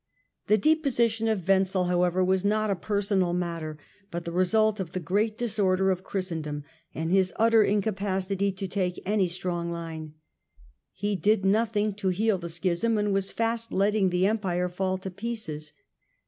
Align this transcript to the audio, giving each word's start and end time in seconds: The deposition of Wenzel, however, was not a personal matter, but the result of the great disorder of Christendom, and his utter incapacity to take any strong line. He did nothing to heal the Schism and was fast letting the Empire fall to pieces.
The 0.47 0.57
deposition 0.57 1.27
of 1.27 1.47
Wenzel, 1.47 1.83
however, 1.83 2.25
was 2.25 2.43
not 2.43 2.71
a 2.71 2.75
personal 2.75 3.33
matter, 3.33 3.77
but 4.09 4.25
the 4.25 4.31
result 4.31 4.79
of 4.79 4.93
the 4.93 4.99
great 4.99 5.37
disorder 5.37 5.91
of 5.91 6.03
Christendom, 6.03 6.63
and 6.95 7.11
his 7.11 7.31
utter 7.35 7.63
incapacity 7.63 8.51
to 8.51 8.67
take 8.67 8.99
any 9.05 9.27
strong 9.27 9.69
line. 9.71 10.15
He 10.91 11.15
did 11.15 11.45
nothing 11.45 11.91
to 11.91 12.07
heal 12.09 12.39
the 12.39 12.49
Schism 12.49 12.97
and 12.97 13.13
was 13.13 13.29
fast 13.31 13.71
letting 13.71 14.09
the 14.09 14.25
Empire 14.25 14.69
fall 14.69 14.97
to 14.97 15.11
pieces. 15.11 15.71